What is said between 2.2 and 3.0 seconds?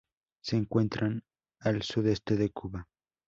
de Cuba.